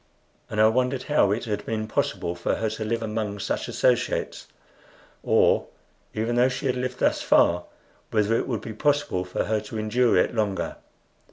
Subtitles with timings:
[0.49, 4.47] And I wondered how it had been possible for her to live among such associates;
[5.21, 5.67] or,
[6.15, 7.65] even though she had lived thus far,
[8.09, 10.77] whether it would be possible for her to endure it longer.